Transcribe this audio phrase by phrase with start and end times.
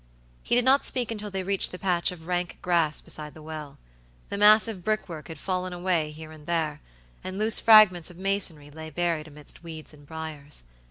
[0.41, 3.77] He did not speak until they reached the patch of rank grass beside the well.
[4.29, 6.81] The massive brickwork had fallen away here and there,
[7.23, 10.63] and loose fragments of masonry lay buried amidst weeds and briars.